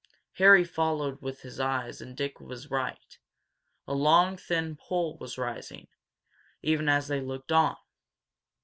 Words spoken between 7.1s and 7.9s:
looked on.